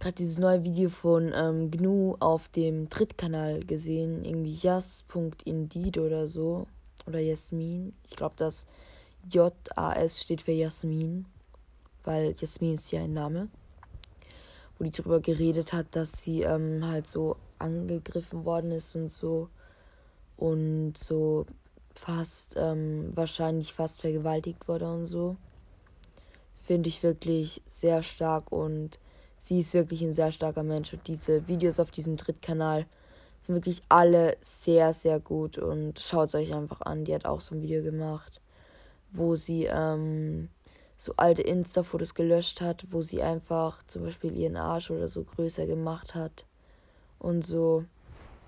gerade 0.00 0.16
dieses 0.16 0.38
neue 0.38 0.64
Video 0.64 0.90
von 0.90 1.30
ähm, 1.32 1.70
GNU 1.70 2.16
auf 2.18 2.48
dem 2.48 2.88
Drittkanal 2.88 3.60
gesehen. 3.60 4.24
Irgendwie 4.24 4.54
jas.indeed 4.54 5.98
oder 5.98 6.28
so 6.28 6.66
oder 7.10 7.20
Jasmin. 7.20 7.92
Ich 8.08 8.16
glaube, 8.16 8.34
das 8.36 8.66
J-A-S 9.30 10.22
steht 10.22 10.42
für 10.42 10.52
Jasmin, 10.52 11.26
weil 12.04 12.34
Jasmin 12.38 12.74
ist 12.74 12.90
ja 12.90 13.02
ein 13.02 13.12
Name. 13.12 13.48
Wo 14.78 14.84
die 14.84 14.90
darüber 14.90 15.20
geredet 15.20 15.72
hat, 15.72 15.86
dass 15.90 16.22
sie 16.22 16.42
ähm, 16.42 16.86
halt 16.86 17.06
so 17.06 17.36
angegriffen 17.58 18.44
worden 18.44 18.72
ist 18.72 18.96
und 18.96 19.12
so. 19.12 19.48
Und 20.36 20.96
so 20.96 21.44
fast, 21.94 22.54
ähm, 22.56 23.10
wahrscheinlich 23.14 23.74
fast 23.74 24.00
vergewaltigt 24.00 24.66
wurde 24.68 24.90
und 24.90 25.06
so. 25.06 25.36
Finde 26.62 26.88
ich 26.88 27.02
wirklich 27.02 27.62
sehr 27.68 28.02
stark 28.02 28.50
und 28.52 28.98
sie 29.38 29.60
ist 29.60 29.74
wirklich 29.74 30.02
ein 30.02 30.14
sehr 30.14 30.32
starker 30.32 30.62
Mensch. 30.62 30.94
Und 30.94 31.06
diese 31.08 31.46
Videos 31.46 31.78
auf 31.78 31.90
diesem 31.90 32.16
Drittkanal 32.16 32.86
Sind 33.40 33.54
wirklich 33.54 33.82
alle 33.88 34.36
sehr, 34.42 34.92
sehr 34.92 35.18
gut 35.18 35.58
und 35.58 35.98
schaut 35.98 36.28
es 36.28 36.34
euch 36.34 36.54
einfach 36.54 36.82
an. 36.82 37.04
Die 37.04 37.14
hat 37.14 37.24
auch 37.24 37.40
so 37.40 37.54
ein 37.54 37.62
Video 37.62 37.82
gemacht, 37.82 38.40
wo 39.12 39.34
sie 39.36 39.64
ähm, 39.64 40.48
so 41.00 41.14
alte 41.16 41.40
Insta-Fotos 41.40 42.14
gelöscht 42.14 42.60
hat, 42.60 42.84
wo 42.90 43.00
sie 43.00 43.22
einfach 43.22 43.82
zum 43.86 44.02
Beispiel 44.02 44.36
ihren 44.36 44.58
Arsch 44.58 44.90
oder 44.90 45.08
so 45.08 45.24
größer 45.24 45.66
gemacht 45.66 46.14
hat. 46.14 46.44
Und 47.18 47.46
so. 47.46 47.84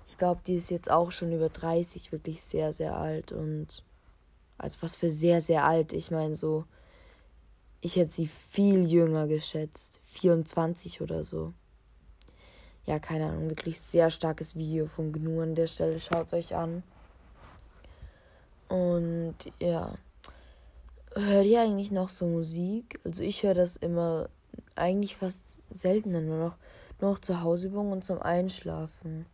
Ich 0.05 0.17
glaube, 0.17 0.41
die 0.45 0.55
ist 0.55 0.69
jetzt 0.69 0.91
auch 0.91 1.11
schon 1.11 1.31
über 1.31 1.49
30, 1.49 2.11
wirklich 2.11 2.43
sehr, 2.43 2.71
sehr 2.73 2.95
alt. 2.95 3.31
Und 3.31 3.83
also 4.59 4.77
was 4.81 4.95
für 4.95 5.11
sehr, 5.11 5.41
sehr 5.41 5.65
alt. 5.65 5.93
Ich 5.93 6.11
meine, 6.11 6.35
so. 6.35 6.65
Ich 7.81 7.95
hätte 7.95 8.13
sie 8.13 8.27
viel 8.27 8.85
jünger 8.85 9.27
geschätzt. 9.27 9.99
24 10.05 11.01
oder 11.01 11.23
so. 11.23 11.53
Ja, 12.85 12.99
keine 12.99 13.27
Ahnung. 13.27 13.49
Wirklich 13.49 13.79
sehr 13.79 14.09
starkes 14.09 14.55
Video 14.55 14.87
von 14.87 15.11
Gnu 15.13 15.41
an 15.41 15.55
der 15.55 15.67
Stelle. 15.67 15.99
Schaut 15.99 16.27
es 16.27 16.33
euch 16.33 16.55
an. 16.55 16.83
Und 18.67 19.35
ja. 19.59 19.93
Hört 21.15 21.45
ihr 21.45 21.61
eigentlich 21.61 21.91
noch 21.91 22.09
so 22.09 22.25
Musik? 22.25 22.99
Also 23.03 23.21
ich 23.21 23.43
höre 23.43 23.53
das 23.53 23.75
immer 23.75 24.29
eigentlich 24.75 25.15
fast 25.15 25.59
seltener 25.69 26.21
nur 26.21 26.37
noch, 26.37 26.57
nur 26.99 27.11
noch 27.11 27.19
zur 27.19 27.43
Hausübung 27.43 27.91
und 27.91 28.03
zum 28.03 28.19
Einschlafen. 28.19 29.27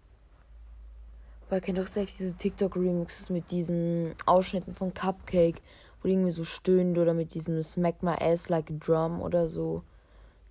Weil 1.49 1.61
kennt 1.61 1.77
doch 1.77 1.87
selbst 1.87 2.19
diese 2.19 2.35
TikTok-Remixes 2.35 3.29
mit 3.29 3.49
diesen 3.49 4.13
Ausschnitten 4.25 4.75
von 4.75 4.93
Cupcake, 4.93 5.61
wo 6.01 6.07
die 6.07 6.13
irgendwie 6.13 6.31
so 6.31 6.43
stöhnt 6.43 6.97
oder 6.97 7.13
mit 7.13 7.33
diesem 7.33 7.63
Smack 7.63 8.03
My 8.03 8.15
Ass 8.19 8.49
Like 8.49 8.69
a 8.69 8.73
Drum 8.73 9.21
oder 9.21 9.47
so. 9.47 9.81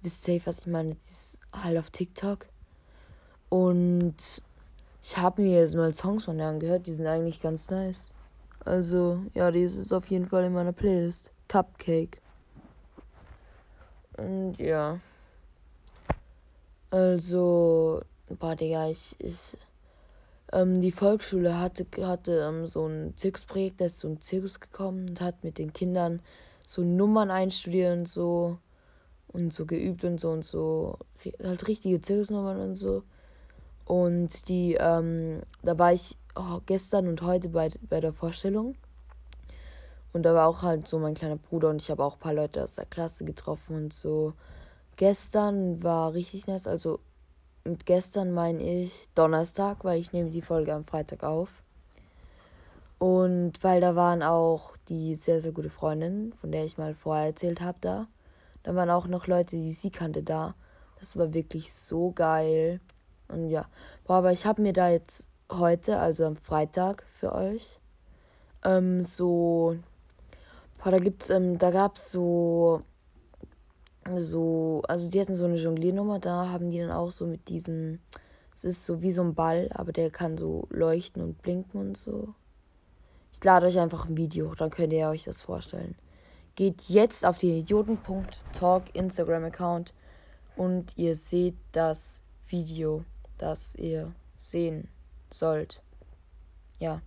Wisst 0.02 0.24
safe, 0.24 0.46
was 0.46 0.60
ich 0.60 0.66
meine? 0.66 0.94
Das 0.94 1.10
ist 1.10 1.38
halt 1.52 1.78
auf 1.78 1.90
TikTok. 1.90 2.46
Und 3.48 4.42
ich 5.02 5.16
habe 5.16 5.42
mir 5.42 5.60
jetzt 5.60 5.74
mal 5.74 5.94
Songs 5.94 6.24
von 6.24 6.38
der 6.38 6.48
angehört, 6.48 6.86
die 6.86 6.92
sind 6.92 7.06
eigentlich 7.06 7.40
ganz 7.40 7.70
nice. 7.70 8.12
Also, 8.64 9.20
ja, 9.34 9.50
die 9.50 9.62
ist 9.62 9.92
auf 9.92 10.06
jeden 10.08 10.26
Fall 10.26 10.44
in 10.44 10.52
meiner 10.52 10.72
Playlist. 10.72 11.30
Cupcake. 11.48 12.20
Und 14.16 14.58
ja. 14.58 15.00
Also, 16.90 18.02
boah, 18.38 18.56
Digga, 18.56 18.88
ich, 18.90 19.16
ich, 19.18 19.56
ähm, 20.52 20.80
die 20.80 20.92
Volksschule 20.92 21.58
hatte, 21.58 21.86
hatte 22.00 22.46
ähm, 22.46 22.66
so 22.66 22.86
ein 22.86 23.14
Zirkusprojekt, 23.16 23.80
da 23.80 23.86
ist 23.86 23.98
so 23.98 24.08
ein 24.08 24.20
Zirkus 24.20 24.60
gekommen 24.60 25.06
und 25.08 25.20
hat 25.20 25.44
mit 25.44 25.58
den 25.58 25.72
Kindern 25.72 26.20
so 26.66 26.82
Nummern 26.82 27.30
einstudiert 27.30 27.96
und 27.96 28.08
so 28.08 28.58
und 29.28 29.54
so 29.54 29.66
geübt 29.66 30.04
und 30.04 30.20
so 30.20 30.30
und 30.30 30.44
so, 30.44 30.98
halt 31.42 31.66
richtige 31.68 32.00
Zirkusnummern 32.00 32.58
und 32.58 32.76
so. 32.76 33.04
Und 33.88 34.50
die, 34.50 34.74
ähm, 34.74 35.40
da 35.62 35.78
war 35.78 35.94
ich 35.94 36.18
oh, 36.34 36.60
gestern 36.66 37.08
und 37.08 37.22
heute 37.22 37.48
bei, 37.48 37.70
bei 37.88 38.00
der 38.00 38.12
Vorstellung. 38.12 38.74
Und 40.12 40.24
da 40.24 40.34
war 40.34 40.46
auch 40.46 40.60
halt 40.60 40.86
so 40.86 40.98
mein 40.98 41.14
kleiner 41.14 41.36
Bruder 41.36 41.70
und 41.70 41.80
ich 41.80 41.90
habe 41.90 42.04
auch 42.04 42.16
ein 42.16 42.20
paar 42.20 42.34
Leute 42.34 42.62
aus 42.62 42.74
der 42.74 42.84
Klasse 42.84 43.24
getroffen 43.24 43.76
und 43.76 43.94
so. 43.94 44.34
Gestern 44.96 45.82
war 45.82 46.12
richtig 46.12 46.46
nice. 46.46 46.66
Also 46.66 47.00
mit 47.64 47.86
gestern 47.86 48.30
meine 48.32 48.62
ich 48.62 49.08
Donnerstag, 49.14 49.84
weil 49.84 49.98
ich 49.98 50.12
nehme 50.12 50.28
die 50.28 50.42
Folge 50.42 50.74
am 50.74 50.84
Freitag 50.84 51.24
auf. 51.24 51.48
Und 52.98 53.64
weil 53.64 53.80
da 53.80 53.96
waren 53.96 54.22
auch 54.22 54.76
die 54.90 55.16
sehr, 55.16 55.40
sehr 55.40 55.52
gute 55.52 55.70
Freundin, 55.70 56.34
von 56.42 56.52
der 56.52 56.66
ich 56.66 56.76
mal 56.76 56.94
vorher 56.94 57.28
erzählt 57.28 57.62
habe, 57.62 57.78
da. 57.80 58.06
Da 58.64 58.74
waren 58.74 58.90
auch 58.90 59.06
noch 59.06 59.26
Leute, 59.28 59.56
die 59.56 59.72
sie 59.72 59.90
kannte 59.90 60.22
da. 60.22 60.54
Das 61.00 61.16
war 61.16 61.32
wirklich 61.32 61.72
so 61.72 62.10
geil. 62.10 62.80
Und 63.28 63.48
ja, 63.48 63.66
boah, 64.04 64.16
aber 64.16 64.32
ich 64.32 64.46
habe 64.46 64.62
mir 64.62 64.72
da 64.72 64.88
jetzt 64.88 65.26
heute, 65.50 65.98
also 65.98 66.24
am 66.26 66.36
Freitag 66.36 67.04
für 67.18 67.34
euch, 67.34 67.78
ähm, 68.64 69.02
so, 69.02 69.76
boah, 70.82 70.90
da 70.90 70.98
gibt's, 70.98 71.30
ähm, 71.30 71.58
da 71.58 71.70
gab's 71.70 72.10
so, 72.10 72.82
so, 74.18 74.82
also 74.88 75.10
die 75.10 75.20
hatten 75.20 75.34
so 75.34 75.44
eine 75.44 75.56
Jongliernummer, 75.56 76.18
da 76.18 76.48
haben 76.48 76.70
die 76.70 76.78
dann 76.78 76.90
auch 76.90 77.10
so 77.10 77.26
mit 77.26 77.48
diesen, 77.48 78.00
es 78.56 78.64
ist 78.64 78.86
so 78.86 79.02
wie 79.02 79.12
so 79.12 79.22
ein 79.22 79.34
Ball, 79.34 79.68
aber 79.74 79.92
der 79.92 80.10
kann 80.10 80.36
so 80.36 80.66
leuchten 80.70 81.22
und 81.22 81.40
blinken 81.42 81.80
und 81.80 81.96
so. 81.96 82.34
Ich 83.32 83.44
lade 83.44 83.66
euch 83.66 83.78
einfach 83.78 84.06
ein 84.08 84.16
Video, 84.16 84.54
dann 84.54 84.70
könnt 84.70 84.92
ihr 84.92 85.08
euch 85.08 85.24
das 85.24 85.42
vorstellen. 85.42 85.94
Geht 86.56 86.82
jetzt 86.88 87.24
auf 87.24 87.38
den 87.38 87.54
Idioten.talk 87.54 88.94
Instagram-Account 88.94 89.94
und 90.56 90.96
ihr 90.96 91.14
seht 91.14 91.54
das 91.70 92.22
Video, 92.48 93.04
das 93.38 93.74
ihr 93.76 94.12
sehen 94.38 94.88
sollt. 95.30 95.80
Ja. 96.78 97.00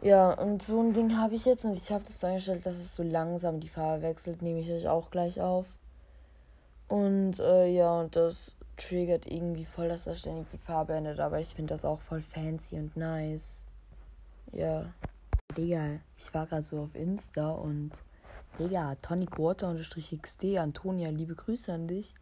Ja, 0.00 0.32
und 0.32 0.62
so 0.62 0.80
ein 0.80 0.94
Ding 0.94 1.16
habe 1.16 1.36
ich 1.36 1.44
jetzt 1.44 1.64
und 1.64 1.76
ich 1.76 1.92
habe 1.92 2.04
das 2.04 2.18
so 2.18 2.26
eingestellt, 2.26 2.66
dass 2.66 2.74
es 2.74 2.94
so 2.94 3.04
langsam 3.04 3.60
die 3.60 3.68
Farbe 3.68 4.02
wechselt. 4.02 4.42
Nehme 4.42 4.60
ich 4.60 4.70
euch 4.70 4.88
auch 4.88 5.10
gleich 5.10 5.40
auf. 5.40 5.66
Und 6.88 7.38
äh, 7.38 7.68
ja, 7.68 8.00
und 8.00 8.16
das 8.16 8.52
triggert 8.76 9.26
irgendwie 9.26 9.64
voll, 9.64 9.88
dass 9.88 10.06
er 10.06 10.16
ständig 10.16 10.48
die 10.50 10.58
Farbe 10.58 10.94
ändert. 10.94 11.20
Aber 11.20 11.38
ich 11.40 11.54
finde 11.54 11.74
das 11.74 11.84
auch 11.84 12.00
voll 12.00 12.20
fancy 12.20 12.76
und 12.76 12.96
nice. 12.96 13.64
Ja. 14.52 14.92
Digga, 15.56 16.00
ich 16.16 16.34
war 16.34 16.46
gerade 16.46 16.64
so 16.64 16.82
auf 16.82 16.94
Insta 16.94 17.50
und 17.50 17.92
Digga, 18.58 18.96
Tonic 19.02 19.38
Water 19.38 19.74
XD, 19.74 20.58
Antonia, 20.58 21.10
liebe 21.10 21.34
Grüße 21.34 21.72
an 21.72 21.86
dich. 21.88 22.14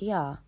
Digga, 0.00 0.38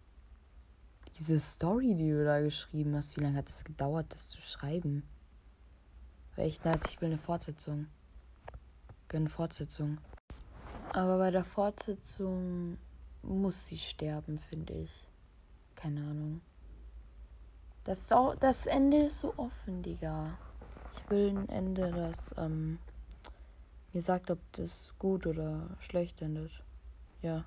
diese 1.18 1.38
Story, 1.38 1.94
die 1.94 2.10
du 2.10 2.24
da 2.24 2.40
geschrieben 2.40 2.94
hast, 2.96 3.16
wie 3.16 3.20
lange 3.20 3.36
hat 3.36 3.48
es 3.48 3.64
gedauert, 3.64 4.06
das 4.10 4.28
zu 4.28 4.40
schreiben? 4.42 5.02
War 6.36 6.44
echt 6.44 6.64
nice, 6.64 6.82
ich 6.88 7.00
will 7.00 7.08
eine 7.08 7.18
Fortsetzung. 7.18 7.86
Gönn 9.08 9.28
Fortsetzung. 9.28 9.98
Aber 10.92 11.18
bei 11.18 11.30
der 11.30 11.44
Fortsetzung 11.44 12.78
muss 13.22 13.66
sie 13.66 13.78
sterben, 13.78 14.38
finde 14.38 14.74
ich. 14.74 15.06
Keine 15.76 16.00
Ahnung. 16.00 16.40
Das, 17.84 18.08
das 18.40 18.66
Ende 18.66 19.06
ist 19.06 19.20
so 19.20 19.34
offen, 19.36 19.82
Digga. 19.82 20.36
Ich 20.96 21.10
will 21.10 21.36
ein 21.36 21.48
Ende, 21.48 21.90
das 21.90 22.34
ähm, 22.38 22.78
mir 23.92 24.02
sagt, 24.02 24.30
ob 24.30 24.38
das 24.52 24.94
gut 24.98 25.26
oder 25.26 25.76
schlecht 25.80 26.22
endet. 26.22 26.62
Ja 27.22 27.44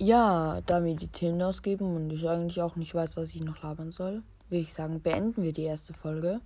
ja, 0.00 0.62
da 0.64 0.80
mir 0.80 0.96
die 0.96 1.08
Themen 1.08 1.42
ausgeben 1.42 1.94
und 1.94 2.10
ich 2.10 2.28
eigentlich 2.28 2.62
auch 2.62 2.74
nicht 2.74 2.94
weiß, 2.94 3.16
was 3.16 3.34
ich 3.34 3.42
noch 3.42 3.62
labern 3.62 3.90
soll, 3.90 4.22
würde 4.48 4.62
ich 4.62 4.72
sagen, 4.72 5.02
beenden 5.02 5.42
wir 5.42 5.52
die 5.52 5.64
erste 5.64 5.92
Folge. 5.92 6.40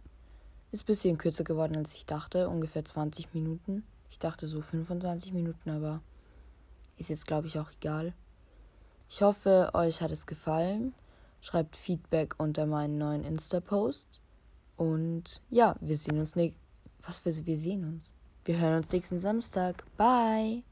Ist 0.73 0.83
ein 0.83 0.87
bisschen 0.87 1.19
kürzer 1.19 1.45
geworden, 1.45 1.77
als 1.77 1.95
ich 1.95 2.05
dachte, 2.05 2.49
ungefähr 2.49 2.85
20 2.85 3.33
Minuten. 3.33 3.85
Ich 4.11 4.19
dachte 4.19 4.49
so 4.49 4.61
25 4.61 5.33
Minuten, 5.33 5.71
aber 5.71 6.03
ist 6.97 7.11
jetzt, 7.11 7.27
glaube 7.27 7.47
ich, 7.47 7.59
auch 7.59 7.71
egal. 7.81 8.13
Ich 9.09 9.23
hoffe, 9.23 9.71
euch 9.75 10.03
hat 10.03 10.11
es 10.11 10.27
gefallen. 10.27 10.93
Schreibt 11.41 11.77
Feedback 11.77 12.35
unter 12.39 12.67
meinen 12.67 12.99
neuen 12.99 13.23
Insta-Post. 13.23 14.21
Und 14.77 15.43
ja, 15.51 15.77
wir 15.81 15.97
sehen 15.97 16.19
uns 16.19 16.35
nicht. 16.35 16.57
Was 17.03 17.19
für 17.19 17.35
wir 17.47 17.59
sehen 17.59 17.85
uns. 17.85 18.15
Wir 18.45 18.59
hören 18.59 18.79
uns 18.79 18.91
nächsten 18.91 19.19
Samstag. 19.19 19.85
Bye. 19.97 20.65